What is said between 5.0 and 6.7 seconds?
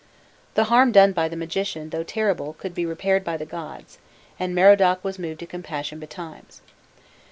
was moved to compassion betimes.